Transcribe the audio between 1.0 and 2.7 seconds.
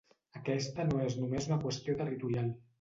és només una qüestió territorial.